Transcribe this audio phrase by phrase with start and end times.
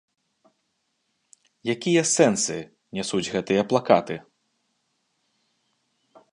[1.73, 2.57] Якія сэнсы
[2.99, 4.15] нясуць гэтыя плакаты?